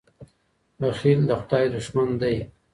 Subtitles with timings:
[0.79, 2.37] بخیل د خدای دښمن دی.